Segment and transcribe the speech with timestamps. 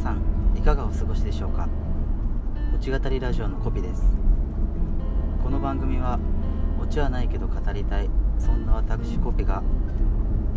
[0.00, 0.22] さん
[0.56, 1.68] いかがお過ごしでしょうか？
[2.74, 4.02] オチ語りラジオのコピです。
[5.44, 6.18] この番組は
[6.80, 9.62] オチはないけど語りたいそんな私コピが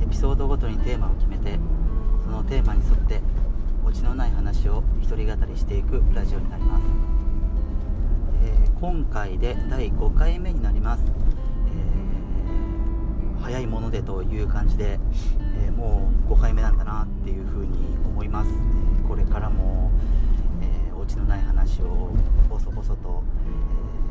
[0.01, 1.59] エピソードごとにテーマを決めて
[2.23, 3.19] そのテーマに沿って
[3.85, 6.83] オチのない話を一人語りしていくラジオになります、
[8.45, 11.03] えー、今回で第5回目になります、
[11.67, 14.99] えー、早いものでという感じで、
[15.65, 18.51] えー、もう5回目なんだなっていうふうに思います、
[19.13, 19.91] これからも、
[20.59, 22.09] えオチのない話を
[22.49, 23.21] ボソボソと、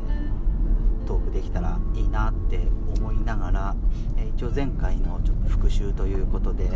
[0.07, 2.61] えトークできたらいいなって
[2.97, 3.75] 思いながら、
[4.15, 6.69] え一応前回のちょっと復習ということで、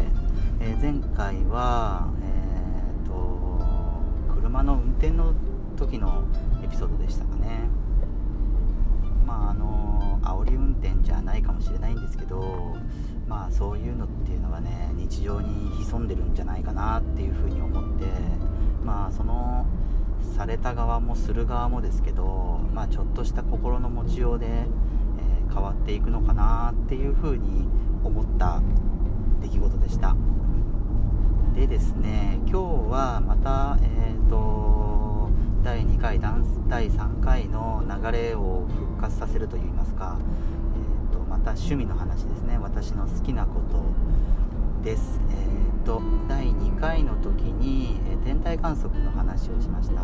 [0.60, 3.62] え前回は、えーと、
[4.36, 5.34] 車の運転の
[5.78, 6.26] 時の
[6.62, 7.62] エピソードでしたかね。
[9.26, 9.87] まああの
[11.38, 12.76] ないかもしれないんですけど
[13.28, 18.06] まあそういうのっていうのはね日常に潜んでるんじゃないかなっていうふうに思って
[18.84, 19.66] まあその
[20.36, 27.68] された側もする側もですけどまあちょっとした心の持ちようで、えー、変わっていくのかなっていうふうに
[28.04, 28.62] 思った
[29.42, 30.16] 出来事でした。
[31.54, 35.30] でですね今日はまたえっ、ー、と
[35.64, 40.18] 第2回第3回の流れを復活させるといいますか
[41.48, 42.58] た趣味の話ですね。
[42.58, 43.82] 私の好きなこと
[44.84, 45.22] です。
[45.30, 50.02] えーと、第2回の時に、えー、天体観測の話をしました。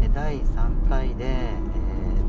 [0.00, 1.58] で第3回で、え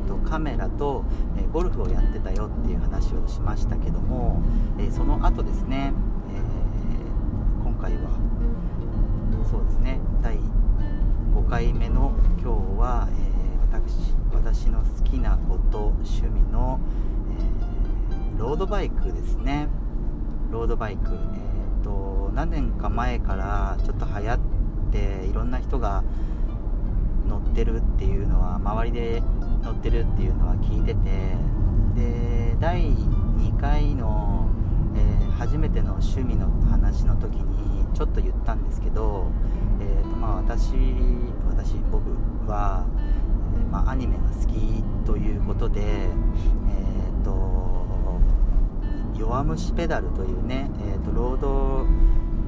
[0.04, 1.04] ーと、カメラと、
[1.38, 4.42] えー、ゴルフをやってたよっていう話をしましたけども、
[4.78, 5.94] えー、その後ですね、
[6.30, 6.42] え
[7.64, 8.10] 今回は
[9.50, 13.38] そうですね第5回目の今日は、え
[13.72, 19.68] 私私の好きなこと趣味の、ードバイクですね。
[20.50, 21.14] ロードバイク。
[21.14, 24.38] えっ、ー、と何年か前からちょっと流行っ
[24.90, 26.02] ていろんな人が
[27.28, 29.22] 乗ってるっていうのは周りで
[29.62, 31.36] 乗ってるっていうのは聞いてて
[31.94, 34.48] で第2回の、
[34.96, 39.30] えー、初めての趣味の話の時にちょっと言ったんですけど、
[39.80, 40.72] えーとまあ私、
[41.48, 42.10] 私僕
[42.50, 42.84] は、
[43.54, 46.97] えー、まあ、アニメが好きということで、えー
[49.18, 51.86] 弱虫ペダルというね、えーと、ロード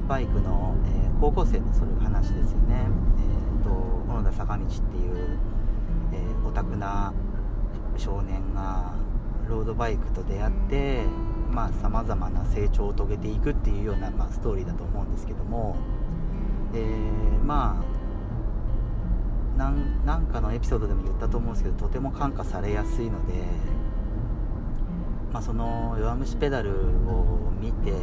[0.07, 2.87] バイクの、えー、高校生のそれ話ですよね、
[3.19, 5.39] えーと、小野田坂道っていう、
[6.13, 7.13] え、オタクな
[7.97, 8.93] 少年が
[9.49, 11.05] ロードバイクと出会って
[11.81, 15.75] さまざ、まな成長を遂げていくっていうような、まあ、ストーリーだと思うんですけども、
[16.73, 18.01] えー、まあ
[19.57, 23.33] なんかのエピソードでも言ったと思うんですけどとても感化されやすいので
[25.31, 27.93] まあ、その弱虫ペダルを見て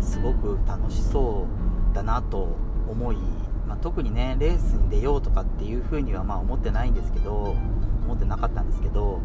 [0.00, 1.46] すごく楽しそ
[1.92, 2.56] うだなと
[2.88, 3.16] 思い、
[3.66, 7.56] まあ、特にねレースに出ようとかっていうふうにはまあ思ってないんですけど
[8.04, 9.20] 思ってなかったんですけど、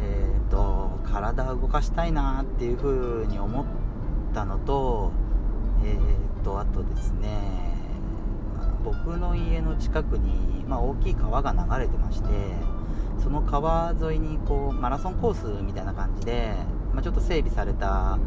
[0.00, 2.88] えーと、体を動かしたいなっていうふ
[3.22, 3.64] うに思っ
[4.32, 5.12] たのと,、
[5.84, 7.74] えーと、あとですね
[8.82, 12.28] 僕の家の近くに、まあ、大きい川が流れてまして
[13.22, 16.54] その川沿いにこうマラソンコースみたいな感じで
[16.94, 18.18] まあ、ちょっと整備された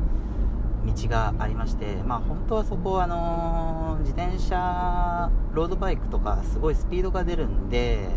[0.86, 8.10] 道がありまして、まあ、本当はそこ、あの自転車、ロードバイクとかすごいスピードが出るんで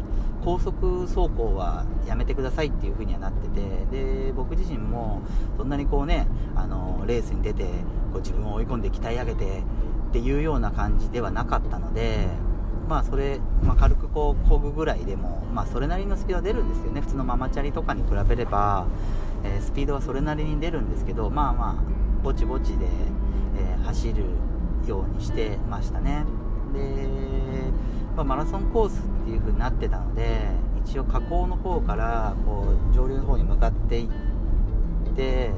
[0.45, 5.21] 高速走行はやめてくださいっていう風にはなっててで僕自身も
[5.59, 7.65] そんなにこうね、あのレースに出て
[8.13, 9.63] こう自分を追い込んで鍛え上げて
[10.11, 12.29] っていうような感じではなかったので。
[12.89, 18.89] まあそれ、まあ、軽くこう漕ぐぐらいでも、まあ、それなりのスピードは出るんですよね、普通のママチャリとかに比べれば、
[19.45, 22.87] えー、スピードはそれなりに出るんですけどまあまあぼちぼちで、
[23.57, 24.25] えー、走る
[24.87, 26.25] ようにしてましたね。
[26.75, 27.07] で、
[28.17, 30.49] まあ、マラソンコースっていう風になってたので
[30.85, 34.09] 一応河口の方からこう上流の方に向かっていっ
[35.15, 35.51] て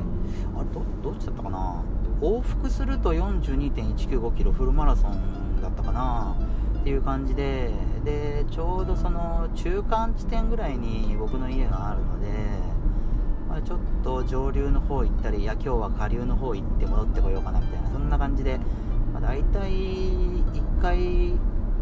[0.57, 1.85] あれどどっちだったかな？
[2.21, 6.37] 往復すると42.195キロフルマラソンだったかな？
[6.81, 7.71] っていう感じで
[8.05, 12.12] でちょうどその中間地点ぐらいに僕の家があるの
[13.53, 18.59] まあ、ちょっと上流の方行ったりいや今日は下流の方行って戻ってこようかなみたいなそんな感じで、
[19.13, 21.35] まあ、大体1回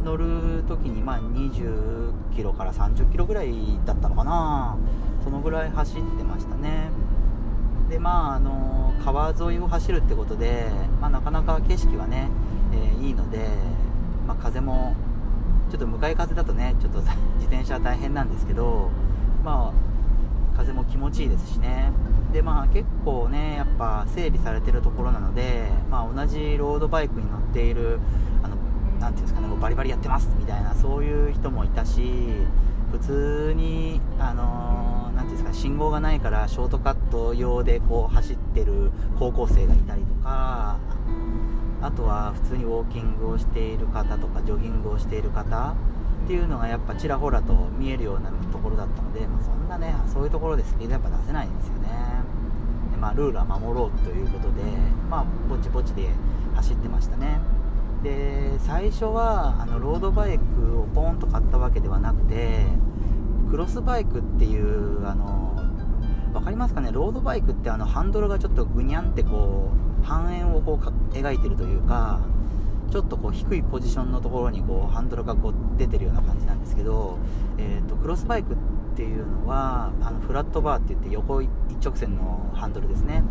[0.02, 3.54] 乗る時にまあ20キロから30キロぐらい
[3.86, 4.76] だったのかな。
[5.22, 6.88] そのぐらい走ってましたね。
[7.88, 10.66] でまああの川沿いを走るってことで、
[11.00, 12.30] まあ、なかなか景色はね、
[12.72, 13.46] えー、いいので、
[14.26, 14.96] まあ、風も
[15.70, 17.00] ちょっと向かい風だとねちょっと
[17.38, 18.90] 自転車は大変なんですけど
[19.44, 19.89] まあ
[21.10, 21.92] 持ちいいですしね。
[22.32, 27.98] でまあ結構ねやっぱ整備されてるところなので、まあ、同じロードバイクに乗っている
[28.44, 28.56] あの
[29.00, 32.00] 何ていうんですかねもうバリバリやってますみたいなそういう人もいたし
[32.92, 40.78] 普通にあの何ていうんですか信号がないからショートカット用でこう走ってる高校生がいたりとか
[41.82, 45.74] あとは普通にウォーキングをしている方とかジョギングをしている方
[46.24, 48.30] っていうのがやっぱちらほらと見えるような
[48.60, 51.88] ころだったので、まあ、そんなねそういうところでスピードやっぱ出せないんですよね。
[52.92, 54.62] で、まあ、ルールは守ろうということで
[55.08, 56.08] まあぼちぼちで
[56.54, 57.40] 走ってましたね。
[58.02, 62.66] で最初はあのロードバイクをポーンと買ったわけではなくて
[63.50, 65.62] クロスバイクっていうあの
[66.32, 66.90] 分かりますかね？
[66.92, 69.70] ロードバイクってあのハンドルがちょっとぐにゃんってこ
[70.02, 72.20] う半円をこう描いてるというか
[72.90, 77.18] ちょっとこう低いポジションのところにこうハンドルがこう出てるような感じなんですけど、
[77.56, 78.56] えーと、クロスバイクっ
[78.96, 81.48] ていうのはあのフラットバーって言って横一
[81.82, 83.22] 直線のハンドルですね。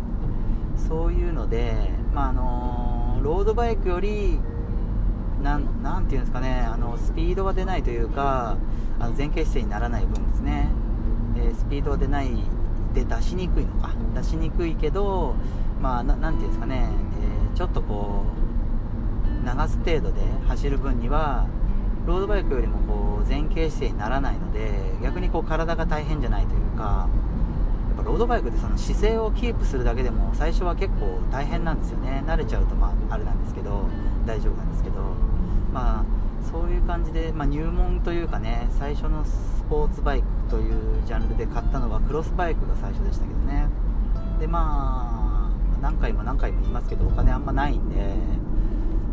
[0.76, 4.38] そういうので、まあ、あのロードバイクより
[5.42, 8.56] なんなんていうんですかねあのスピードが出ないというか
[8.98, 10.68] あの前傾姿勢にならない分ですね、
[11.36, 12.30] え、スピードが出ない
[12.94, 13.94] で出しにくいのか。
[14.14, 15.34] 出しにくいけど
[15.80, 16.88] まあななんていうんですかね、
[17.52, 18.49] えー、ちょっとこう
[19.44, 21.46] 流す程度で走る分には
[22.06, 24.70] ロードバイクよりもこう前傾姿勢にならないので
[25.02, 27.08] 逆にこう体が大変じゃないというか
[27.88, 32.22] やっぱロードバイクってその姿勢をキープするだけでも最初は結構大変なんですよね。
[32.26, 33.84] 慣れちゃうとまああれなんですけど
[34.26, 34.96] 大丈夫なんですけど
[35.72, 36.04] まあ
[36.50, 40.72] そういう感じで、まあ、入門というかね最初のスポーツバイクという
[41.06, 43.68] ジャンルで買ったのはクロスバイクが最初でしたけどね。
[44.40, 47.96] でまあ何回も何回も言いますけどお金あんまないんで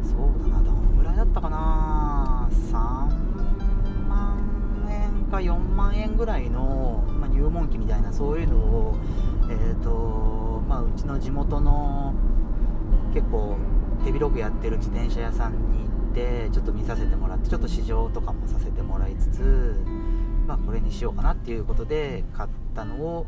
[0.07, 0.19] そう
[0.49, 2.49] だなどんぐらいだったかな。
[2.51, 2.73] 3
[4.07, 4.39] 万
[4.89, 8.95] 円か4万円ぐらいの、まあ、入門機みたいなそういうのを、
[9.49, 12.13] えーとまあ、うちの地元の
[13.13, 13.57] 結構
[14.05, 19.83] 手広くやってる自転車屋さんに行ってちょっと見させてもらってちょっと試乗とかもさせてもらいつつ、
[20.47, 23.25] まあ、これにしようかなっていうことで買ったのを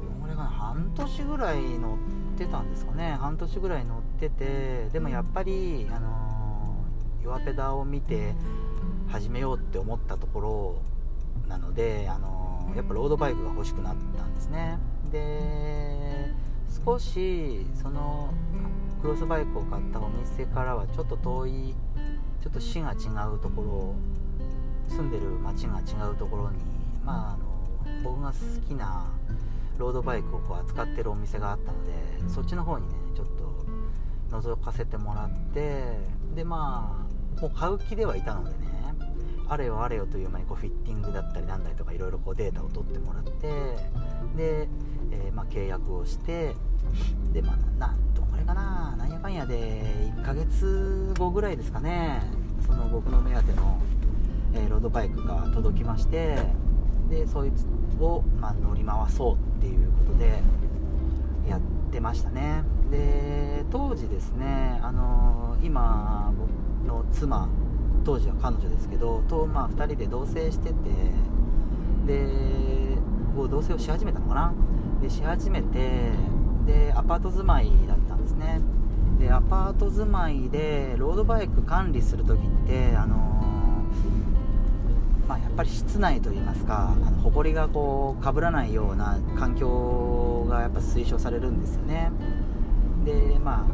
[0.00, 1.98] どのぐらいかな半年ぐらい乗
[2.34, 3.16] ってたんですかね。
[3.20, 8.34] 半年ぐらい乗ててでもやっぱり、あのー、弱ペダを見て
[9.08, 14.78] 始めようって思ったところなので、あのー、やっぱロードバイクが欲しくなったんですね。
[15.10, 16.32] で
[16.84, 18.32] 少しその
[19.00, 21.74] クロスバイクを買ったお店からはちょっと遠い
[22.42, 23.94] ちょっと市が違うところ
[24.88, 26.58] 住んでる町が違うところに
[27.04, 28.34] まああの僕が好
[28.66, 29.06] きな
[29.78, 31.92] ロードバイクをこう扱ってるお店があったので
[32.28, 32.94] そっちの方にね
[34.30, 35.82] 覗かせてもらって
[36.34, 37.06] でま
[37.38, 38.56] あもう買う気ではいたのでね
[39.48, 43.30] あれよあれよという間にこうフィッティングだったりなんだりとかいろいろデータを取ってもらって
[44.36, 44.68] で、
[45.10, 46.54] えー、まあ、契約をして
[47.32, 49.82] でまあなどんぐらいかななんやかんやで
[50.16, 52.22] 1ヶ月後ぐらいですかね
[52.66, 53.78] その僕の目当ての、
[54.54, 56.38] えー、ロードバイクが届きまして
[57.10, 57.66] でそいつ
[58.02, 60.42] を、まあ、乗り回そうっていうことで
[61.48, 62.64] やって出ましたね。
[62.90, 66.32] で当時ですねあの今
[66.86, 67.48] の妻
[68.04, 70.74] 当時は彼女ですけどと、まあ、2人で同棲してて
[72.06, 72.98] で
[73.36, 74.52] こう同棲をし始めたのかな？
[75.00, 76.10] でし始めて
[76.66, 78.60] でアパート住まいだったんですね。
[79.20, 83.32] でアパート住まいでロードバイク管理する時ってあの
[85.28, 92.10] まあ、やっぱり室内といいますかあの埃がこうかぶらないような環境がやっぱ推奨されるんですよね。
[93.04, 93.66] でま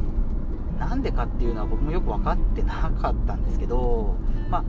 [0.79, 4.17] あなんでかっていうのは僕もよく分かってなかったんですけど
[4.49, 4.65] まあ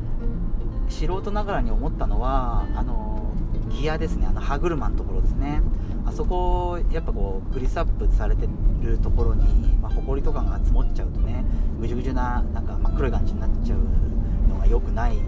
[0.89, 3.31] 素人ながらに思ったのはあの
[3.70, 4.27] ギアですね。
[4.27, 5.62] あの歯車のところですね。
[6.05, 8.48] あそこやっぱこうグリスアップされて
[8.81, 11.46] るところに、まあ、埃とかが積もっちゃうとね
[11.79, 13.79] ぐじゅぐじゅななんか真っ黒い感じになっちゃう
[14.50, 15.22] のが良くないん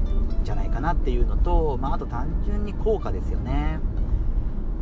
[0.43, 3.79] じゃないかなっていうのと、まあ、あと単純に高価ですよね。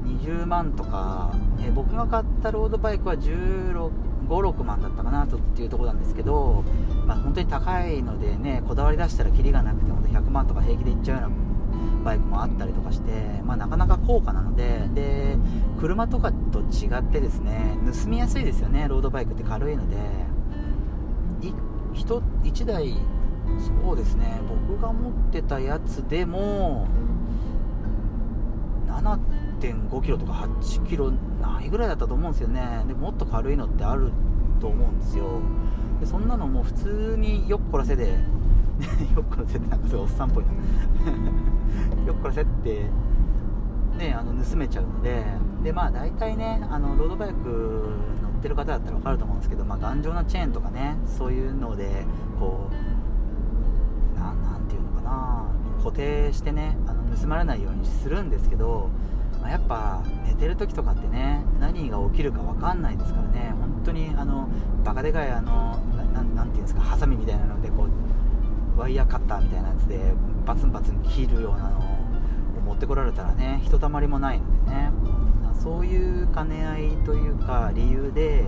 [0.03, 6.63] 20万とか、えー、僕が買ったロードバイクは156万だったかなとっていうところなんですけど、
[7.05, 11.35] まあ、本当に高いのでねこだわり出したらキリがなくて本当100万とか平気でいっちゃうような
[12.03, 13.11] バイクもあったりとかして、
[13.43, 15.37] まあ、なかなか高価なのでで
[15.79, 20.31] 車とかと違ってですね盗みやすいですよねロードバイクって軽いので。
[21.93, 22.95] 1, 1台
[23.83, 26.87] そうですね僕が持ってたやつでも
[29.69, 32.83] 5キロとか8キロないぐらいだったと思うんですよね。
[32.87, 34.11] でもっと軽いのってある
[34.59, 35.39] と思うんですよ。
[35.99, 38.11] でそんなのもう普通によっこらせで
[39.15, 40.51] よっこらせってなんかすごいおっさんっぽいな。
[42.07, 42.85] よっこらせって
[43.97, 45.23] ねあの盗めちゃうので
[45.63, 47.89] でまあ大体ねあのロードバイク
[48.21, 52.05] 乗ってる方だったら分かると思うんですけど、まあ、頑丈なチェーンとかねそういうので
[52.39, 55.45] こうなんていうのかな
[55.83, 58.89] 固定してねあの盗まれないようにするんですけど、
[59.41, 63.53] まあ、やっぱ寝てる時とかってね何が起きるか分かんないですからね。
[63.59, 64.47] 本当にあの
[64.83, 65.79] バカでかいあの
[66.35, 67.87] なていうんですかハサミみたいなのでこ
[68.77, 70.13] うワイヤーカッターみたいなやつで
[70.45, 71.81] バツンバツン切るようなのを
[72.63, 74.91] 持ってこられたらねひとたまりもないのでね。
[75.61, 78.45] そういう兼ね合いというか理由で、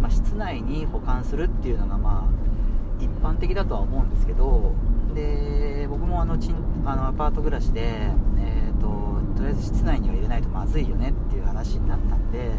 [0.00, 4.74] まあ、室内に保管するっていうのがまあ一般的だとは思うんですけど
[5.14, 7.82] で僕もあのちんあのアパート暮らしで、
[8.38, 8.55] え
[9.36, 12.50] と、りあえず室内には入れないとまずいよねっていう話になったんで、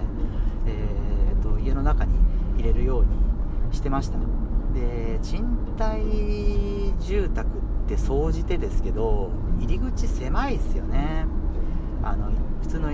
[0.66, 2.14] えーと、家の中に
[2.58, 4.18] 入れるようにしてました。
[4.74, 5.46] で賃
[5.78, 7.52] 貸住宅っ
[7.88, 11.26] て総じてですけど入り口狭いですよね。
[12.04, 12.32] あの
[12.62, 12.92] 普通の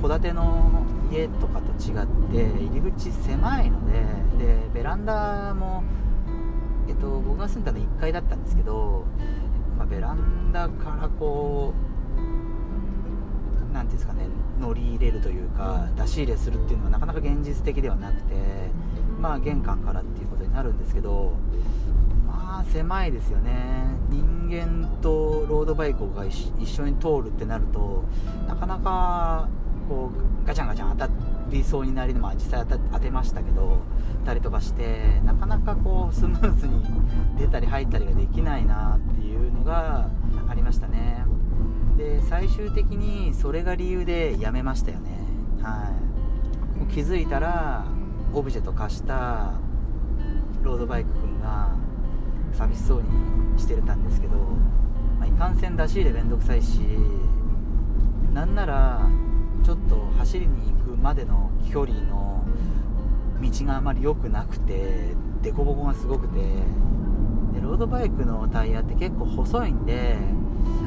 [0.00, 4.02] 戸建ての家とかと違って入り口狭いので
[4.38, 5.82] でベランダも、
[6.88, 9.04] えっと、僕が住んだの1階だったんですけど、
[9.78, 11.83] まあ、ベランダからこう
[13.74, 14.26] 何ていうんですかね
[14.60, 18.34] 乗り入れるというか出し入れするっていうのはなかなか現実的ではなくて
[19.20, 21.32] まあ玄関からっていうことになるんですけど
[22.26, 23.52] まあ狭いですよね。
[24.08, 28.04] 人間とロードバイクが一緒に通るってなると
[28.46, 29.48] なかなか
[29.88, 31.10] こうガチャンガチャン当た
[31.50, 33.78] りそうになり、まあ、実際当てましたけど
[34.24, 36.82] たりとかしてなかなかこうスムーズに
[37.38, 40.08] 出たり入ったりができないなっていうのが
[40.48, 41.24] ありましたね。
[42.04, 45.10] で最終的にそれが理由でやめましたよね。
[45.62, 45.90] は
[46.76, 46.78] い。
[46.78, 47.86] もう気づいたら
[48.34, 49.54] オブジェと化した
[50.62, 51.74] ロードバイクくんが
[52.52, 54.36] 寂しそうにしてたんですけど、
[55.18, 56.80] まあ、いかんせん出し入れめんどくさいし
[58.34, 59.08] なんなら
[59.64, 62.44] ちょっと走りに行くまでの距離の
[63.40, 66.40] 道があまり良くなくて凸凹がすごくて
[67.54, 70.16] でロードバイクのタイヤって結構細いんで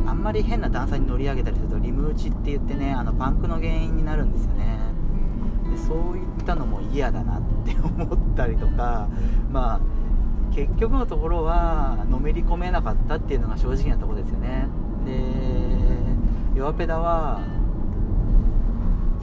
[0.05, 4.79] あんまり変な段差に乗り上げたりするとリム打ちって言ってねあのパンクの原因になるんですよね。
[5.71, 9.07] でそういったのも嫌だなって思ったりとか
[9.51, 9.79] まあ
[10.55, 14.67] 結局のところはのめり込めなかったっていうのが正直なとこですよね。
[15.05, 17.41] で弱ペダは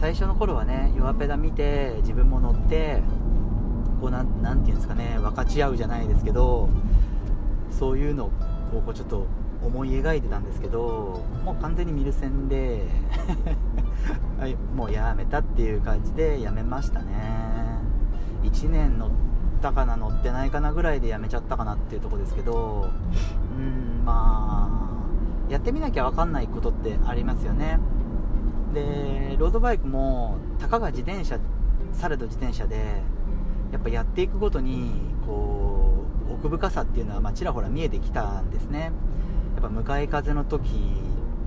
[0.00, 3.02] 最初の頃はね弱ペダ見て自分も乗って
[4.00, 6.68] こうなていうんですかね分かち合うじゃないですけど
[7.70, 8.30] そういうのを
[8.70, 9.26] こうちょっと
[9.64, 12.86] 思い描いてたんですけどもう完全に見る線で
[14.38, 17.74] はい、もうやめたっていう感じでやめましたね。
[18.42, 19.10] 1年乗っ
[19.62, 22.90] たかな乗ってないかなぐらいでやめちゃったかなっていうとこですけど
[23.56, 24.68] うんま
[25.48, 27.78] あやってみなきゃ分かんないことってありますよね。
[28.74, 31.38] でロードバイクもたかが自転車
[31.92, 33.02] されど自転車で
[33.72, 34.90] やっぱやっていくごとに
[35.26, 38.92] こう奥深さっていうのはまちらほら見えてきたんですね。
[39.54, 40.70] やっぱ向かい風の時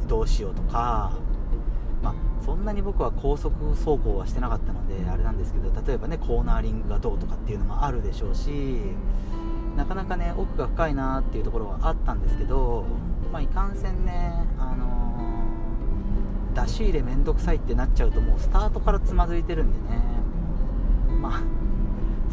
[0.07, 1.13] どうしようとか
[2.01, 8.49] まあ、そんなに僕は高速走行はしてなかったのであれなんですけど例えばねコーナーリングがどうとかっていうのもあるでしょうし
[9.75, 12.85] なかなかね奥が深いなっていうところはあったんですけど、
[13.31, 14.87] まあ、いかんせんね、あの
[16.53, 20.17] 出し入れめんどくさいってなっちゃうともうスタートからつまずいてるんでね。
[21.21, 21.41] まあ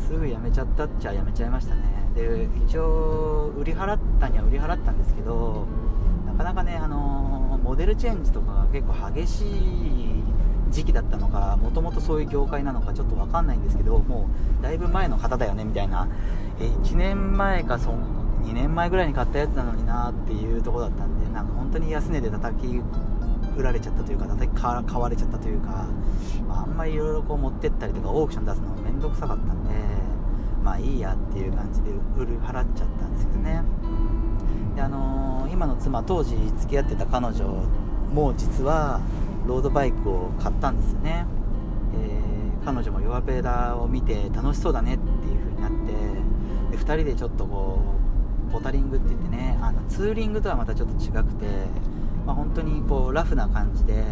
[0.06, 1.82] すぐやめちゃったっちゃやめちゃいましたね
[2.14, 5.66] で一応売り払ったには売り払ったんですけど
[6.26, 10.22] なかなかねあのモデルチェンジとかが結構激しい
[10.70, 14.28] 時期だったのかもともとそういう業界なのかちょっと分かんないんですけども
[14.60, 16.08] うだいぶ前の方だよねみたいな。
[16.60, 22.80] え1年前かそ2年前ぐらいに買ったやつなのになっていうとこだったんでなんか本当に安値で叩き
[23.56, 25.86] 売られちゃったというか叩き買われちゃったというか、
[26.46, 29.70] まあ、あんまりいろいろ持ってったりとかオークション出すのも面倒くさかったんで
[30.64, 33.62] まあいいやっていう感じで売る払っちゃったんですけどね。
[34.74, 37.44] であのー、今の妻当時付き合ってた彼女
[38.12, 39.00] も実は
[39.46, 41.26] ロードバイクを買ったんですよね、
[41.94, 45.70] えー、彼女も弱ペダを見て楽しそうだねっていう風になっ
[46.70, 47.78] てで2人でちょっとこ
[48.48, 51.46] うポタリングって言ってねあのツーリングとはまたちょっと違くて
[52.26, 54.02] まあ、本当にこうラフな感じで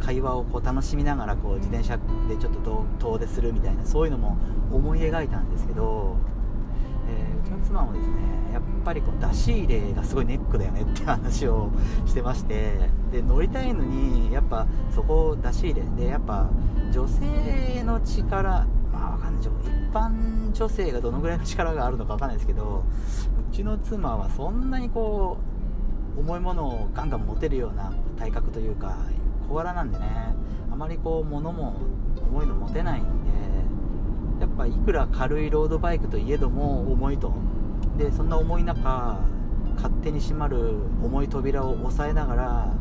[0.00, 1.96] 会話をこう楽しみながらこう自転車
[2.28, 4.36] でちょっと遠出するみたいなそういうのも
[4.72, 6.16] 思い描いたんですけど、
[7.08, 8.14] えー、うちの妻もですね
[8.52, 11.70] やっぱりこう出し入れがすごいネックだよね って話を
[12.06, 16.48] してましてで乗りたいのにやっぱそこを出し入れでやっぱ
[16.92, 19.50] 女性の力まあわかんない一
[19.92, 22.84] 般女性がどのぐらいの力があるのかわかんないですけど
[23.50, 25.38] うちの妻はそんなにこ
[26.16, 28.96] う重いものをガンガン持てるような体格というか
[29.48, 30.34] 小柄なんでね
[30.70, 31.76] あまりこう物も
[32.30, 33.08] 重いの持てないんで
[34.40, 37.32] やっぱいくら軽いロードバイクといえども重いと。
[37.96, 39.18] でそんな重い中
[39.74, 42.72] 勝手に閉まる重い扉を押さえながら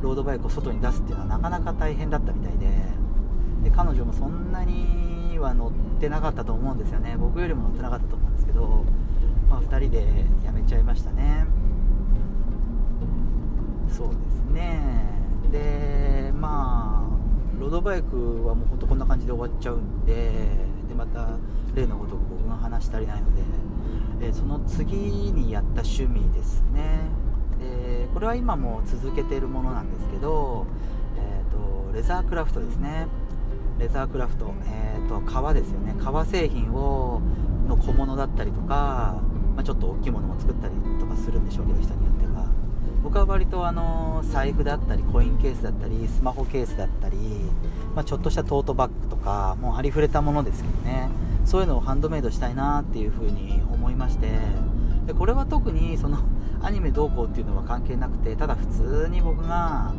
[0.00, 3.04] ロードバイクを外に出すっていうのはなかなか大変だったみたいで。
[3.64, 7.16] で彼女もそんなには乗ってなかったと思うんですよね。
[7.18, 8.84] 僕よりも乗ってなかったと思うんですけど、
[9.48, 11.46] まあ、2人でやめちゃいましたね。
[13.88, 15.23] そうですね。
[15.50, 20.12] でまあロードバイクはもうほんとこんな感じで終わっちゃうんで
[20.88, 21.36] でまた
[21.74, 23.42] 例のごとく僕が話し足りないので、
[24.28, 24.96] えその次
[25.32, 27.00] にやった趣味ですね。
[27.58, 30.66] でこれは今も続けているものなんですけど、
[31.16, 33.06] えーと、レザークラフトですね。
[33.78, 35.94] レザークラフト、えーと、革ですよね。
[35.98, 37.20] 革製品を
[37.66, 39.20] の小物だったりとか、
[39.56, 42.13] まあ、ちょっと大きいものも作ったりとかするんでしょうけど人によって。
[43.04, 47.16] 僕は割とあの財布だったりコインケースだったりスマホケースだったり、
[47.94, 51.10] まあ、ちょっとしたトートバッグとかもうありふれたものですけどね。
[51.44, 54.28] そういうのをハンドメイドしたいなっていうふうに思いまして。
[55.06, 56.16] でこれは特にその
[56.62, 59.92] アニメどうこうっていうのは関係なくてただ普通に僕が、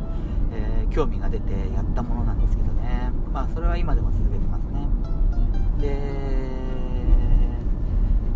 [0.52, 3.12] えー、興味が出てやったものなんですけどね。
[3.32, 4.88] まあそれは今でも続けてますね。
[5.80, 6.66] で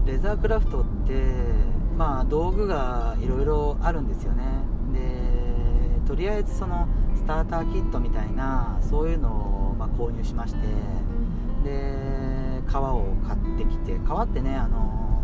[0.07, 4.43] レザークラフトってまあ道具がいろいろあるんですよね。
[4.95, 9.29] でとりあえずそのスターターキットみたいなそういうの
[9.73, 10.61] をま購入しまして
[11.63, 15.23] で革を買ってきて革ってねあの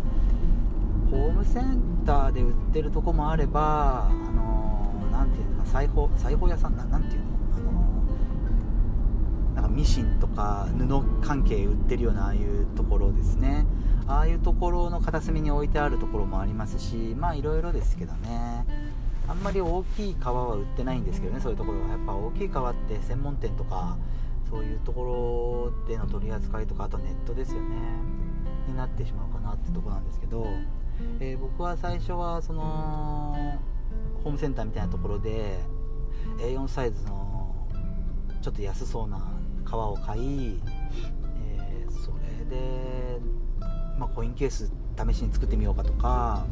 [1.09, 7.25] ホームセンターで売ってるとこもあればあのなんていうのか裁縫裁縫屋さんななんていうの？
[7.57, 7.59] あ
[9.55, 13.65] のなんかミシンとか布関係売ってるようなああいうところですね。
[14.07, 18.65] ああいうところの片隅に置いてあるところもありますしまあいろいろですけどね。
[19.29, 21.89] あんまり大きい革は売ってないんですけどねそういうところは。
[21.89, 23.97] やっぱ大きい革って専門店とか
[24.49, 27.75] そういうところでの取り扱いとかあとネットですよね。
[28.67, 30.45] になってしまうかなってとこなんですけど、
[31.19, 33.59] えー、僕は最初はその
[34.23, 35.57] ホームセンターみたいなところで
[36.39, 37.55] A4 サイズの
[38.41, 39.19] ちょっと安そうな
[39.65, 40.59] 革を買い、
[41.39, 43.19] えー、それで、
[43.97, 46.45] まあ、コインケース試しに作ってみようかとか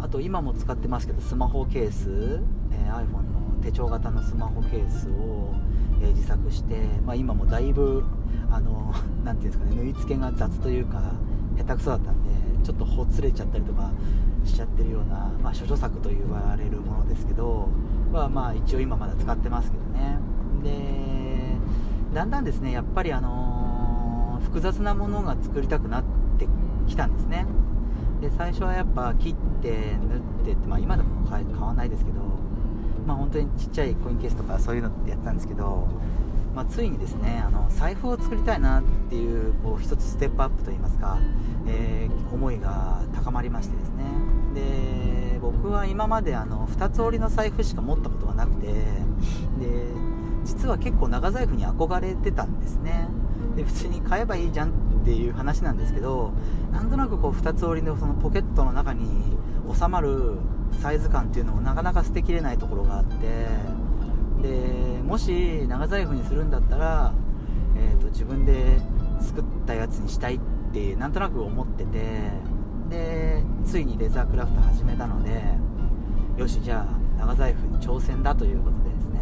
[0.00, 2.40] あと今も使ってますけどスマホケース、
[2.72, 5.54] えー、iPhone の手帳型のスマホケースを
[6.02, 8.04] えー、自作して、まあ、今もだいぶ
[8.50, 11.12] あのなていうんですかね縫い付けが雑というか
[11.56, 12.30] 下手くそだったんで
[12.64, 13.90] ちょっとほつれちゃったりとか
[14.44, 17.68] しちゃってるような、まあ、処女作と言われるものですけど
[18.12, 20.18] はまあ一応今まだ使ってますけどね。
[20.62, 21.56] で
[22.14, 23.55] だんだんですねやっぱりあの、
[24.46, 26.04] 複雑なものが作りたくなっ
[26.38, 26.48] て
[26.88, 27.46] きたんですね。
[28.20, 32.16] で最初はやっぱ切って縫ってって、まあ、今でも買わないですけど
[33.06, 35.88] まあ、本当にちっちゃいコインケースとかそういうのってやったんですけど、
[36.54, 41.18] まあ、ついにですねあの財布を作りたいなっていうこう一つステップアップといいますか、
[41.68, 44.04] えー、思いが高まりましてですね。
[44.54, 48.72] で僕は今まであの2つ折りの財布しか持ったことがなくてで
[50.44, 53.08] 実は結構長財布に憧れてたんですね。
[53.56, 54.72] で普通に買えばいいじゃんっ
[55.04, 56.32] ていう話なんですけど
[56.72, 59.36] なんとなくこう2つ折りのそのポケットの中に
[59.74, 60.38] 収まる
[60.80, 63.46] サイズ感っていうのもなかなか捨てきれないところがあって
[64.42, 67.14] でもし長財布にするんだったら、
[67.76, 68.80] えーと、自分で
[69.20, 70.40] 作ったやつにしたいっ
[70.72, 71.98] てなんとなく思ってて
[72.90, 75.42] でついにレザークラフト始めたので
[76.36, 79.20] よしじゃあ長財布に挑戦だということでですね。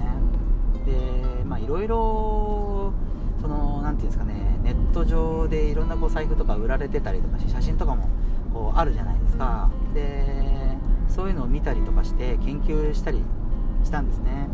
[0.84, 2.63] でまあいろいろ
[3.44, 8.08] その何て言うんですかねネット上でいろんなこう財布とか売られてたりとかし写真とかも
[8.54, 9.70] こうあるじゃないですか。
[9.92, 10.78] で
[11.08, 13.22] そういうのを見たりとかして研究したり
[13.84, 14.48] したんですね。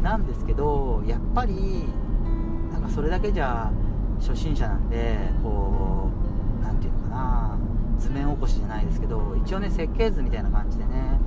[0.00, 1.86] なんですけどやっぱり
[2.70, 3.72] なんかそれだけじゃ
[4.20, 6.08] 初心者なんでこ
[6.60, 7.58] う何て言うのかな
[7.98, 11.18] 図面起こしじゃないですけど一応ね設計図みたいな感じでね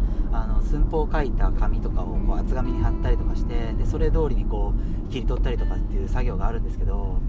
[0.43, 7.19] あの寸法を書いた紙とかをこう厚紙に貼ったりとかしてでそれ通りにこう切り取ったりとかっていう作業があるんですけど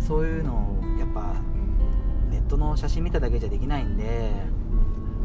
[0.00, 1.34] そういうのをやっぱ
[2.30, 4.32] ネットの写真見ただけじゃできないんで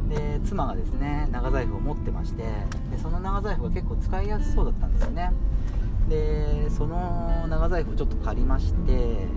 [0.09, 2.43] で妻がですね長財布を持ってまして
[2.91, 5.31] でその長財布が結構使いやすそうだったんですよね。
[6.09, 9.27] でその長財布をちょっと借りまして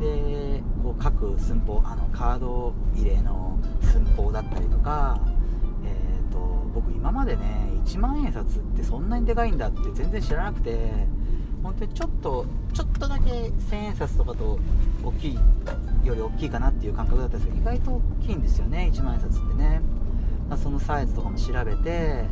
[0.00, 5.18] でこう各寸法あのカード入れの寸法だったりとか、
[6.76, 10.78] 僕今までね1万円札ってそんなにでかいんだって全然知らなくて
[11.62, 14.58] 本当にちょっとちょっとだけ1000円札とかと
[15.02, 15.38] 大きい
[16.04, 19.80] より大きいかなっていう感覚だったんですけど意外と大きいんですよね1万円札ってね、
[20.50, 22.24] まあ、そのサイズとかも調べて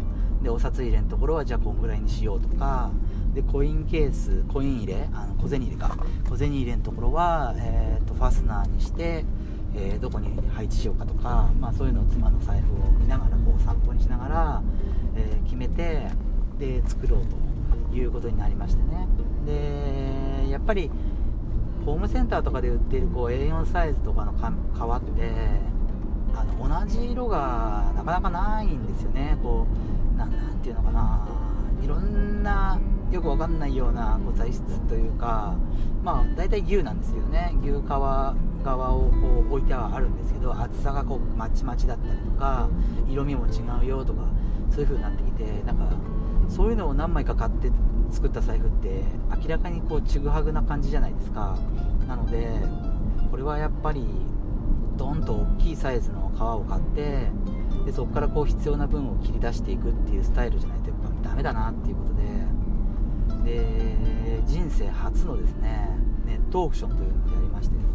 [0.43, 2.91] でお札入れのところはじゃあこんぐらいにしようとか
[3.33, 5.97] でコインケースコイン入れあの小銭入れか。
[6.29, 9.25] 小銭入れのところは、えーと、ファスナーにして、
[9.77, 14.63] えー、どこに配置しようかとか、まあ、そういうのを妻の財布を見ながらこう参考にしながら、
[15.17, 16.11] えー、決めて
[16.59, 17.27] で作ろう
[17.91, 19.07] ということになりましてね。
[19.47, 20.91] でやっぱり
[21.85, 25.33] ホームセンターとかで売っているこう A4 サイズとかの革って
[26.35, 29.37] あの同じ色がなかなかないんですよね。
[29.43, 29.67] こ
[30.15, 31.29] うななんていうのかな。
[31.83, 35.55] いろんなよくわかんないようなこう材質というか
[36.03, 37.55] まあ大体牛なんですけどね。
[37.63, 37.75] 牛皮
[38.65, 42.69] 側をこう置いてはあるんですけど厚さがこうまちまちだったりとか
[43.09, 44.23] 色味も違うよとか
[44.71, 45.97] そういう風になってきてなんか
[46.49, 47.71] そういうのを何枚か買って
[48.11, 49.03] 作った財布って
[49.43, 51.57] 明らかにこうちぐはぐな感じじゃないですか。
[52.09, 52.49] なので
[53.31, 54.05] これはやっぱり
[54.97, 57.31] ドンと大きいサイズの革を買って
[57.85, 62.25] でそこからこう必要な分を切り出していくっていうスタイルじゃないとやっぱダメだなっていうことで。
[63.45, 65.91] で人生初のですね
[66.25, 67.94] ネットオークションというのをやりましてです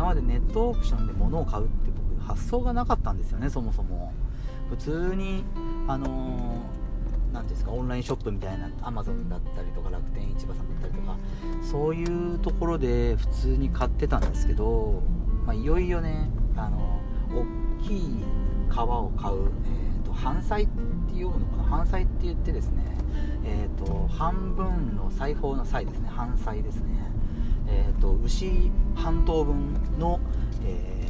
[0.00, 4.14] 今までネットオークションで物を買うって僕発想がなかったんですよねそもそも。
[4.70, 5.44] 普通に
[5.86, 6.62] あの
[7.34, 11.18] 何ていうんですかオンラインショップみたいなアマゾンだったりとか楽天市場さんだったりとか
[11.62, 12.02] そうい
[12.34, 15.02] うところで普通に買ってたんですけど、
[15.44, 16.98] まあ、いよいよねあの
[17.78, 18.24] 大きい
[18.70, 20.70] 革を買う、えーと、半砕っ
[21.10, 21.62] ていうのかな？
[21.64, 22.84] 半砕って言ってですね、
[23.44, 27.09] えーと、半分の裁縫の際ですね半砕ですね、
[27.70, 30.20] えーと、牛半頭分の、
[30.64, 31.00] えー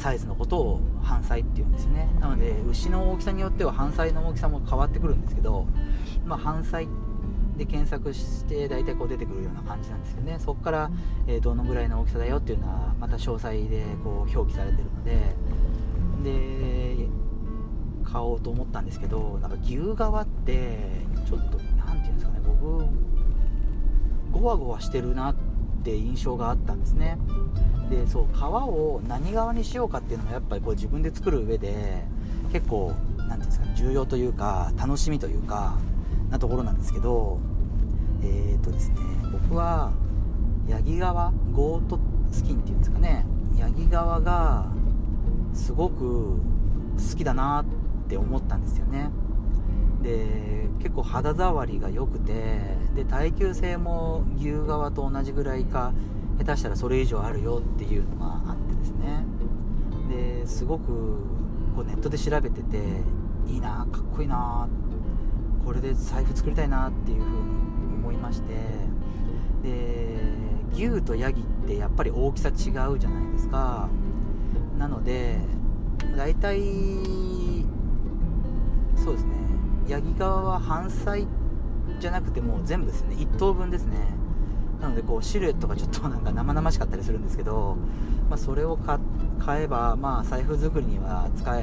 [0.00, 2.08] サイズのことを半歳っていうんですね。
[2.20, 5.66] なので牛の大きさによっては半歳の大きさも変わってくるんですけど、
[6.24, 6.88] まあ、半歳
[7.56, 10.38] で検索して大体こう出てくるような感じなんですけどね。
[10.38, 10.90] そこから、
[11.26, 15.36] えー、どのぐらいの大きさだよっていうのはまた詳細でこう表記されてるので。
[16.24, 17.08] で
[18.04, 20.80] 買おうと思ったんですけどなんか牛革って
[21.26, 22.40] ちょっと何て言うんですかね。
[22.44, 22.84] 僕
[24.32, 25.49] ゴワゴワしてるなって
[25.88, 27.18] 印象があったんですね
[27.90, 32.04] でそう皮を何側にしようかっていうのもやっぱりこう自分で作る上で
[32.52, 35.76] 結構何ていうんですかね重要というか楽しみというか
[36.30, 37.38] なところなんですけど
[38.22, 38.96] えっ、ー、とですね
[39.32, 39.92] 僕は
[40.68, 41.98] ヤギ革ゴート
[42.30, 43.26] スキンっていうんですかね
[43.58, 44.66] ヤギ革が
[45.52, 46.38] すごく
[46.96, 49.10] 好きだなって思ったんですよね。
[50.02, 52.60] で結構肌触りが良くて
[52.94, 55.92] で耐久性も牛革と同じぐらいか
[56.38, 59.24] 下手したらそれ以上あるよっていうのがあってですね。
[60.08, 60.86] ですごく
[61.76, 62.78] こうネットで調べてて
[63.46, 64.68] いいなかっこいいな
[65.64, 67.36] これで財布作りたいなっていうふうに
[68.02, 68.54] 思いまして
[69.62, 70.16] で
[70.72, 73.88] 牛とヤギってやっぱり大きさ違うじゃないですか。
[74.78, 75.38] なので
[76.16, 76.60] 大体
[78.96, 79.34] そうですね。
[79.90, 81.26] ヤギ側は半砕
[81.98, 83.16] じゃなくてもう全部ですね。
[83.16, 83.96] 1等分ですね。
[84.80, 87.76] なのでこうシルエットがちょっとなんか生々しかったりするんですけど、
[88.30, 88.78] まあ、それを
[89.38, 91.60] 買えば、まあ、財布作りには使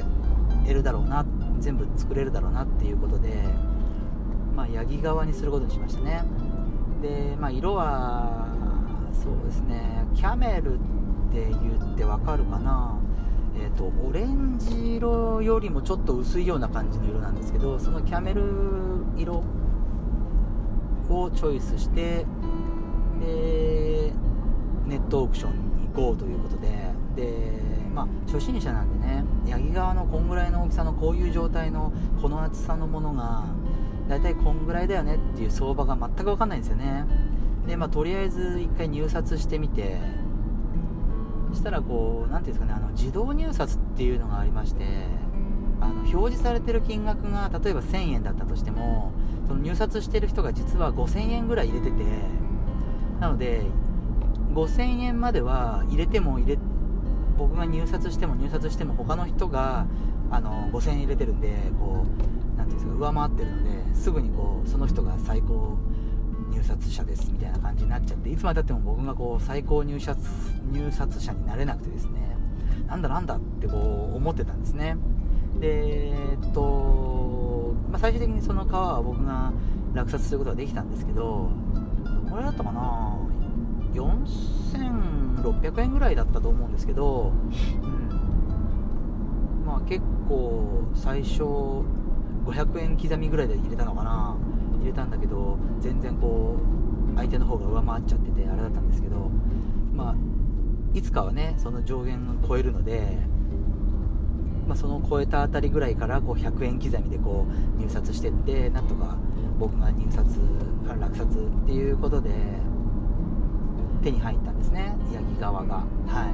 [0.66, 1.24] えるだろうな
[1.58, 3.42] 全部作れるだろうなっていうことで、
[4.54, 6.22] まあ、ヤギ側にすることにしましたね。
[7.02, 8.46] で、まあ、色は
[9.12, 10.06] そうですね。
[10.14, 10.76] キャメルっ
[11.32, 12.98] て言ってわかるかな。
[13.60, 18.42] えーと、オレンジ色よりもちょっと薄いような感じの色なんですけどそのキャメル
[19.16, 19.42] 色
[21.08, 22.24] をチョイスして
[23.20, 24.12] で
[24.86, 26.68] ネットオークションに行こうということで
[27.16, 27.60] で、
[27.94, 31.92] まあ、初心者なんでね八木川のこんぐらいの大きさのこういう状態の
[32.22, 33.44] この厚さのものが
[34.08, 37.04] 大体こんぐらいだよねっていう相場が全く分かんないんですよね。
[37.66, 39.98] で、まあ、とりあえず1回入札してみて
[41.54, 44.84] したらこう何ていうんですかねあの自動入札っていうのがありまして
[45.80, 49.12] あの表示されてる金額が例えば1000円だったとしても
[49.46, 52.04] その入札してる人が実は5000円ぐらい入れてて
[53.20, 53.62] なので
[54.54, 56.58] 5000円までは入れても入れ
[57.36, 59.86] 僕が入札しても入札しても他の人が
[60.30, 65.76] あの5000円入れてるんでこう何ていうんですか上回ってるのですぐにこうその人が最高
[66.50, 70.18] 入札者ですみたいな感じになっちゃっていつまでたっても僕がこう最高入札
[70.72, 72.36] 入札者になれなくてですね。
[72.88, 74.96] なんだなんだってこう思ってたんですね。
[75.60, 79.52] でえっと、まあ、最終的にその川は僕が
[79.92, 81.50] 落札することができたんですけど
[82.30, 83.16] これだったかな
[83.94, 87.32] ？4600円ぐらいだったと思うんですけど、
[87.82, 91.42] うん、まあ結構最初
[92.46, 94.36] 500円刻みぐらいで入れたのかな。
[94.78, 96.56] 入れたんだけど全然こ
[97.14, 99.30] う相手の方が上回っちゃっててあれだったんですけど
[99.94, 100.14] まあ
[100.94, 103.18] いつかはねその上限を超えるので、
[104.66, 109.16] まあ、その超えたあたりぐらいからこう100円刻みでこう入札してってなんとか
[109.58, 110.26] 僕が入札
[110.86, 112.30] 落札っていうことで
[114.02, 115.84] 手に入ったんですねヤギ側が。
[116.06, 116.32] は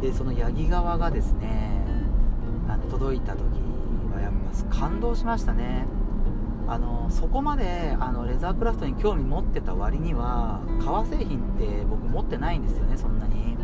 [0.00, 0.02] い。
[0.02, 1.80] でそのヤギ側がですね
[2.68, 3.42] あの届いた時
[4.12, 4.32] はやっ
[4.70, 5.86] ぱ感動しましたね。
[6.68, 13.56] あのそこまであのレザークラフトに興味持ってた割には革製品って僕持ってないんですよねそんなに、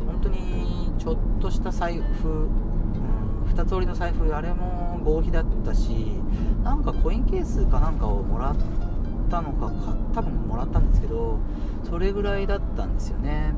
[0.00, 5.90] うん、本当にちょっとした財布、うん、2つ折りの財布あれも合皮だったし
[6.62, 8.56] なんかコインケースかなんかをもらっ
[9.30, 9.72] たのか
[10.14, 11.38] 多分もらったんですけど
[11.84, 13.54] それぐらいだったんですよね。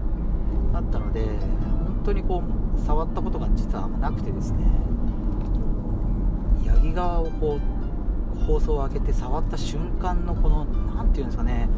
[0.72, 2.42] だったので本当にこ
[2.76, 4.58] う触ったことが実はあんまなくてですね。
[6.64, 7.81] ヤギ側をこう
[8.42, 11.68] 放送を開けて触った瞬間のこの何て言うんですかね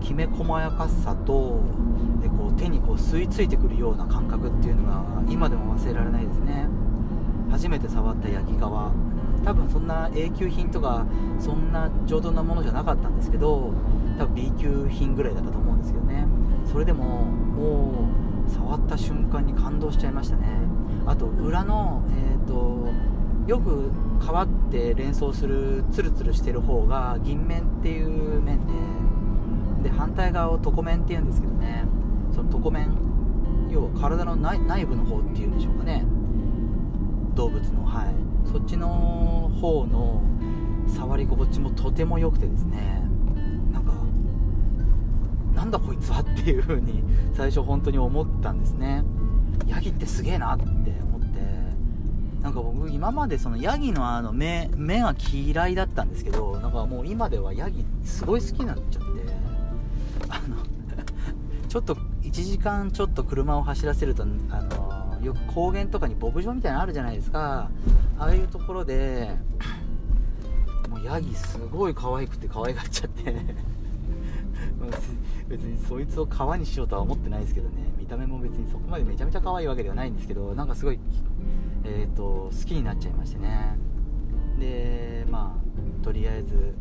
[0.00, 1.62] きめ細やかさと
[2.20, 6.68] でこう手にこう吸い付いてくるような感覚っていうのが今でも忘れられないですね。
[7.50, 8.92] 初めて触ったヤギ側。
[9.44, 11.06] 多分そんな A 級品とか
[11.38, 13.74] そんな上等なものじゃなかったんですけど
[14.18, 16.26] 多分 B 級品ぐらいだったと思うんですけどね。
[16.70, 18.08] それでもも
[18.46, 20.48] う触った瞬間に感動しちゃいましたね。
[21.06, 22.88] あと裏のえっ、ー、と
[23.46, 23.90] よく
[24.24, 28.72] 皮って連想するツルツルしてる方が銀面っていう面で
[29.84, 31.84] で反対側を床面っていうんですけどね。
[32.32, 32.88] その床面
[33.70, 36.04] 要は体の内部の方っていうんでしょうかね。
[37.34, 38.14] 動物のはい。
[38.50, 40.22] そっちの方の
[40.86, 43.02] 触り心地もとても良くてですね。
[43.72, 43.92] なんか
[45.54, 47.02] なんだこいつはっていう風に
[47.34, 49.04] 最初本当に思ったんですね。
[49.66, 50.58] ヤギってすげえなっ
[52.44, 59.08] なんか僕今までそのヤギのあの目目が嫌いだったんですけどなんかもう今ではヤギすごい好きになっちゃって。
[60.28, 60.56] あの
[61.68, 67.70] ちょっと1時間ちょっと車を走らせるとあのよく高原とかに牧場みたいなのあるじゃないですか。
[68.18, 69.34] ああいうところで
[70.90, 73.34] もうヤギすごい可愛くて可愛がっちゃって。
[75.48, 77.94] 別にそいつを川にしようとは思ってないですけどね。
[77.98, 80.98] 見た目も別にそこまでめちゃめちゃ可愛いわけではないんですけどなんかすごい、
[81.84, 83.76] えーと、好きになっちゃいましてね。
[84.58, 86.74] でまあとりあえず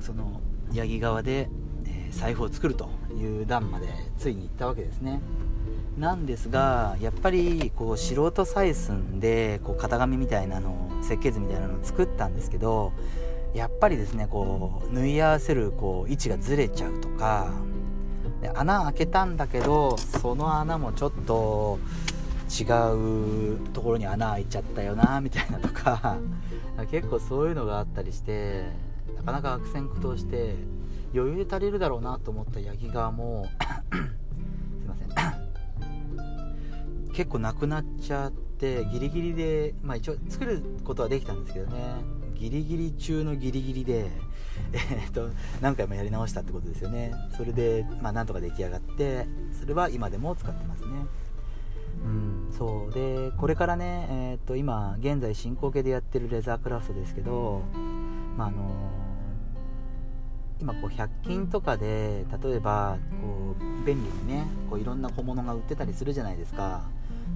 [0.00, 0.40] その
[0.72, 1.48] ヤギ側で、
[1.86, 3.86] えー、財布を作るという段まで
[4.18, 5.20] ついに行ったわけですね。
[5.98, 12.92] なんですがやっぱりこう素人採寸でこう型紙みたいなの設計図みたいなのを作ったんですけど
[13.54, 17.52] やっぱりですねこう縫い合わせるこう位置がずれちゃうとか
[18.40, 21.78] で穴開けたんだけどその穴もちょっと
[22.52, 22.64] 違
[23.54, 26.18] うところに穴開いちゃったよなみたいなとか。
[26.90, 28.66] 結構そういうのがあったりして
[29.16, 30.56] なかなか悪戦苦闘して
[31.14, 33.46] 余裕で足りるだろうなと思った八木側も
[33.92, 35.08] すいません。
[37.12, 41.76] 結構なくなっちゃってギリギリで、まあ、一応作ることはできたんですけどね。
[42.34, 44.10] ギリギリ中のギリギリで、
[44.72, 45.28] えー、っと
[45.60, 47.12] 何回もやり直したってことですよね。
[47.36, 51.06] それで、まあ、なんとか出来上がってそれは今でも使ってますね。
[52.04, 52.48] うん。
[52.50, 57.62] そうでこれからね、えー、っと今現在進行形でやってるレザークラフトですけど、
[58.36, 58.90] まあ、あの
[60.60, 66.82] 今こう100均とかで例えばこう便利にねこういろんな小物が売ってたりするじゃないですか。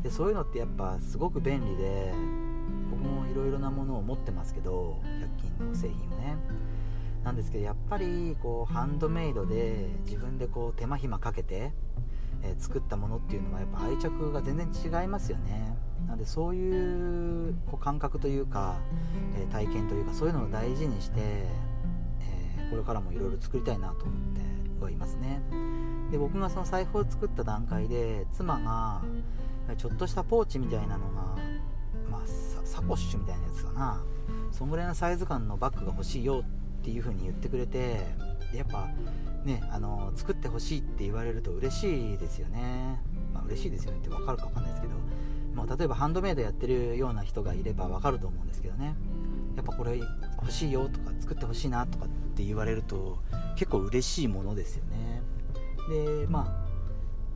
[0.02, 2.12] でそういうのってやっぱすごく便利で
[2.90, 6.36] 僕もいろいろなものを持ってますけど100均の製品をね。
[7.24, 11.72] なんですけどやっぱりこうハンドメイドで自分でこう手間暇かけて、
[12.42, 15.76] えー、作ったものっていうのはやっぱ愛着が全然違いますよね。
[16.06, 18.76] なんでそういうこう感覚というか、
[19.36, 25.40] えー、体験というかそういうのを大事にして、えー、これからもいろいろ作りたいなと思ってはいますね。
[26.10, 29.02] で僕がその財布を作った段階で妻が
[29.76, 31.36] ちょっとしたポーチみたいなのが、
[32.10, 32.20] まあ、
[32.64, 34.02] サコッシュみたいなやつかな。
[34.52, 36.44] そんぐらいのサイズ感のバッグが欲しいよ
[36.80, 38.00] っていう風に言ってくれて
[38.54, 38.88] やっぱ
[39.46, 43.00] ねあの作ってほしいって言われると嬉しいですよね。
[43.32, 44.94] まあ嬉しいですよねって分かるか分かんないですけど、
[45.54, 48.94] まあ、例えばハンドメイドやってるような人がいれば分かると思うんですけどね。
[49.56, 49.98] やっぱこれ
[50.42, 53.18] 欲しいよとか作ってほしいなとかって言われると
[53.56, 55.22] 結構嬉しいものですよね。
[55.88, 56.66] でまあ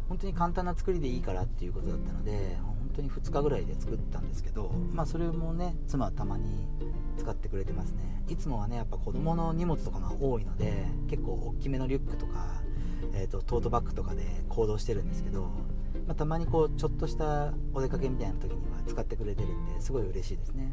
[0.09, 2.59] 本当に簡単な作りでいいからっていうことだったので
[2.91, 6.67] 本当に2日ぐらいで作ったんですけどまあそれもね妻はたまに
[7.17, 8.23] 使ってくれてますね。
[8.29, 12.63] いつもはねやっぱ子供の荷物とかが多いので結構大きめのリュックとか、
[13.13, 15.43] えーと、トートバッグとかで行動してるんですけど、
[16.07, 20.73] まあ、たまにこうちょっとしたお出かけみたいな時には使ってくれてるんですごい嬉しいですね。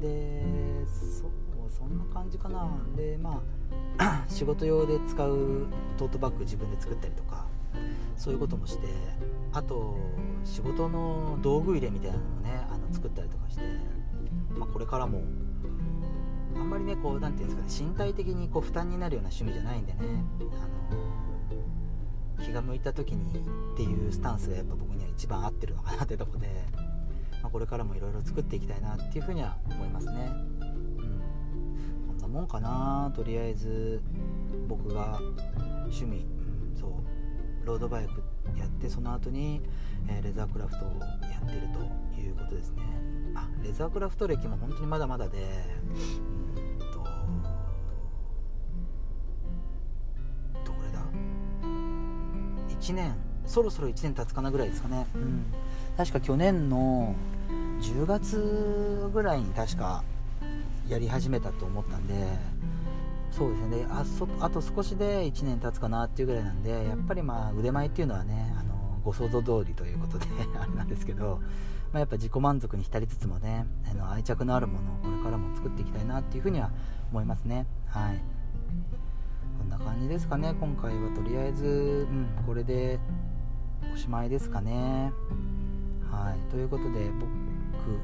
[0.00, 0.44] で
[0.86, 1.30] そう
[1.70, 2.68] そんな感じかな。
[2.96, 3.42] でま
[3.98, 7.46] あ 仕事用で使うトートバッグ自分で作ったりとか
[8.16, 8.86] そういうこともして
[9.52, 9.96] あと
[10.44, 13.62] 仕事の道具入れみたいなのもねあの作ったりとかして、
[14.50, 15.22] まあ、これからも
[16.56, 19.98] あんまりねこう何て言うんですかね身体的にこう負担になるような趣味じゃないんでね
[20.40, 23.40] あの気が向いた時に
[23.74, 26.48] っていうスタンスがやっぱ僕には一番合ってるのかなってとこで、
[27.42, 34.02] まあ、これからもいろいろ作っていきたいなっていうふうには思いますね、うん、こんなもんかなとりあえず
[34.68, 35.20] 僕が
[35.84, 36.26] 趣味、
[36.72, 36.90] うん、そう
[37.64, 38.22] ロードバイク
[38.58, 39.62] やってその後に、
[40.08, 42.82] えー、レザークラフトをやってるということですね。
[43.34, 47.04] あレザークラフト歴も本当にまだまだでうんと
[50.64, 51.00] どれだ
[52.80, 55.44] ？1年そろそろ1年経つかなぐらいですかね、うん、
[55.96, 57.14] 確か去年の
[57.80, 60.04] 10月ぐらいに確か
[60.88, 62.14] やり始めたと思ったんで
[63.32, 63.86] そうですね。
[63.90, 70.26] あそあと少しで1年経つかなっていうぐらいなんでやっぱりまあ腕前っていうのはねあのご想像通りということで
[70.60, 71.40] あれなんですけど、
[71.92, 76.70] まあ、やっぱ自己満足に浸りつつもねあの愛着のあるものをこれからも作っていきたいなっていうふうには
[77.10, 77.66] 思いますね。
[77.86, 78.22] はい。
[79.58, 81.10] こんな感じですかね今回は。
[81.10, 83.00] とりあえず、うん、これで
[83.94, 85.10] おしまいですかね。
[86.10, 86.50] はい。
[86.50, 87.30] ということで僕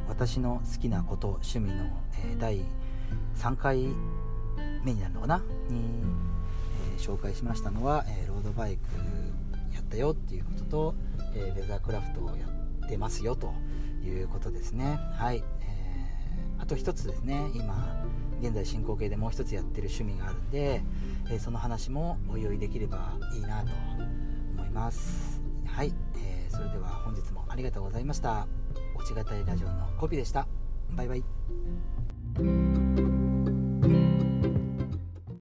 [0.08, 1.84] 私の好きなこと趣味の、
[2.24, 2.64] えー、第
[3.36, 3.88] 3回
[4.84, 5.38] 目になるのかな？
[5.68, 5.80] に、
[6.96, 8.82] えー、紹介しましたのは、えー、ロードバイク
[9.74, 10.94] やったよっていうことと、
[11.34, 12.46] えレザークラフトをや
[12.86, 13.52] ってますよと
[14.04, 14.98] いうことですね。
[15.14, 15.88] はい、えー
[16.60, 17.50] あと一つですね。
[17.54, 18.04] 今
[18.40, 20.82] 現在進行形でもう一つやってる趣味があるんで、
[21.30, 23.70] えその話もおいおいできればいいなと
[24.56, 25.40] 思います。
[25.64, 28.48] はい、えそれでは本日もありがとうございました。
[28.96, 30.48] 落ちがたいラジオのコピーでした。
[30.90, 31.24] バイバイ。